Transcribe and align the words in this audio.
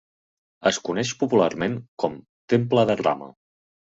Es 0.69 0.77
coneix 0.87 1.11
popularment 1.19 1.75
com 2.05 2.15
'temple 2.55 2.87
de 2.93 2.97
Rama'. 3.03 3.29